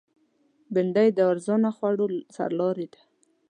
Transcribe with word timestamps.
بېنډۍ 0.73 1.09
د 1.13 1.19
ارزانه 1.31 1.69
خوړو 1.77 2.05
سرلاری 2.35 2.87
ده 2.93 3.01